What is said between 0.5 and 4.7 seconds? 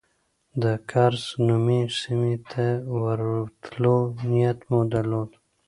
د کرز نومي سیمې ته د ورتلو نیت